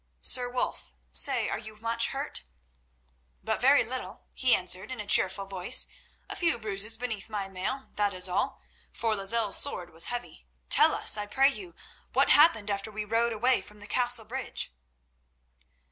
[0.21, 2.41] Sir Wulf, say, are you much hurt?"
[3.43, 5.85] "But very little," he answered in a cheerful voice;
[6.27, 8.61] "a few bruises beneath my mail—that is all,
[8.91, 10.47] for Lozelle's sword was heavy.
[10.71, 11.75] Tell us, I pray you,
[12.13, 14.73] what happened after we rode away from the castle bridge."